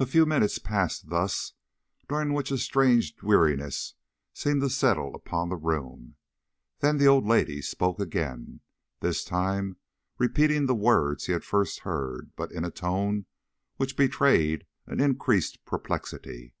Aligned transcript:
A 0.00 0.06
few 0.06 0.26
minutes 0.26 0.58
passed 0.58 1.08
thus, 1.08 1.52
during 2.08 2.32
which 2.32 2.50
a 2.50 2.58
strange 2.58 3.14
dreariness 3.14 3.94
seemed 4.34 4.60
to 4.62 4.68
settle 4.68 5.14
upon 5.14 5.50
the 5.50 5.56
room; 5.56 6.16
then 6.80 6.98
the 6.98 7.06
old 7.06 7.24
lady 7.24 7.62
spoke 7.62 8.00
again, 8.00 8.60
this 8.98 9.22
time 9.22 9.76
repeating 10.18 10.66
the 10.66 10.74
words 10.74 11.26
he 11.26 11.32
had 11.32 11.44
first 11.44 11.82
heard, 11.86 12.32
but 12.34 12.50
in 12.50 12.64
a 12.64 12.72
tone 12.72 13.26
which 13.76 13.96
betrayed 13.96 14.66
an 14.88 14.98
increased 14.98 15.64
perplexity. 15.64 16.52